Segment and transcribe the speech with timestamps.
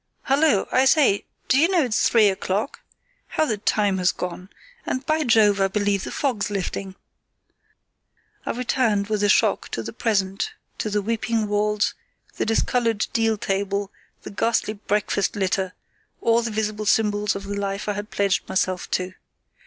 [0.23, 0.67] "Hullo!
[0.71, 2.79] I say, do you know it's three o'clock?
[3.27, 4.49] How the time has gone!
[4.83, 5.61] And, by Jove!
[5.61, 6.95] I believe the fog's lifting."
[8.43, 11.93] I returned, with a shock, to the present, to the weeping walls,
[12.37, 13.91] the discoloured deal table,
[14.23, 19.13] the ghastly breakfast litter—all the visible symbols of the life I had pledged myself to.